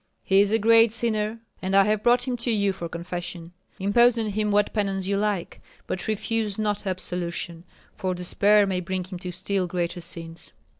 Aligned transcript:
"He 0.23 0.41
is 0.41 0.49
a 0.49 0.57
great 0.57 0.91
sinner, 0.91 1.41
and 1.61 1.75
I 1.75 1.83
have 1.83 2.01
brought 2.01 2.27
him 2.27 2.35
to 2.37 2.49
you 2.49 2.73
for 2.73 2.89
confession. 2.89 3.51
Impose 3.77 4.17
on 4.17 4.29
him 4.29 4.49
what 4.49 4.73
penance 4.73 5.05
you 5.05 5.15
like, 5.15 5.61
but 5.85 6.07
refuse 6.07 6.57
not 6.57 6.87
absolution, 6.87 7.65
for 7.95 8.15
despair 8.15 8.65
may 8.65 8.79
bring 8.79 9.03
him 9.03 9.19
to 9.19 9.31
still 9.31 9.67
greater 9.67 10.01
sins." 10.01 10.53